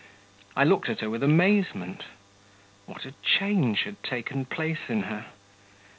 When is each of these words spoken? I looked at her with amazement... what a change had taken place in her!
I 0.55 0.63
looked 0.63 0.89
at 0.89 1.01
her 1.01 1.11
with 1.11 1.21
amazement... 1.21 2.05
what 2.87 3.05
a 3.05 3.13
change 3.21 3.83
had 3.83 4.01
taken 4.01 4.45
place 4.45 4.89
in 4.89 5.03
her! 5.03 5.27